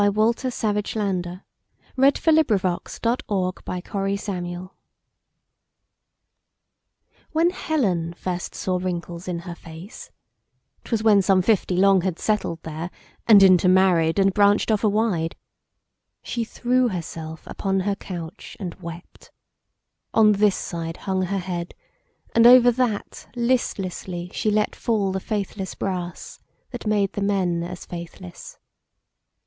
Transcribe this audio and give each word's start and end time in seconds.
Walter 0.09 0.49
Savage 0.49 0.95
Landor 0.95 1.43
1775–1864 1.95 3.63
Wrinkles 3.63 4.25
Landor 4.27 4.39
W 4.49 4.69
WHEN 7.33 7.49
Helen 7.51 8.13
first 8.15 8.55
saw 8.55 8.77
wrinkles 8.79 9.27
in 9.27 9.39
her 9.41 9.53
face('T 9.53 10.89
was 10.89 11.03
when 11.03 11.21
some 11.21 11.43
fifty 11.43 11.77
long 11.77 12.01
had 12.01 12.17
settled 12.17 12.63
thereAnd 12.63 13.43
intermarried 13.43 14.17
and 14.17 14.33
branch'd 14.33 14.71
off 14.71 14.81
awide)She 14.81 16.47
threw 16.47 16.87
herself 16.87 17.43
upon 17.45 17.81
her 17.81 17.93
couch 17.95 18.57
and 18.59 18.73
wept:On 18.81 20.31
this 20.31 20.55
side 20.55 20.97
hung 20.97 21.21
her 21.25 21.37
head, 21.37 21.75
and 22.33 22.47
over 22.47 22.71
thatListlessly 22.71 24.33
she 24.33 24.49
let 24.49 24.75
fall 24.75 25.11
the 25.11 25.19
faithless 25.19 25.75
brassThat 25.75 26.87
made 26.87 27.13
the 27.13 27.21
men 27.21 27.61
as 27.61 27.85
faithless. 27.85 28.57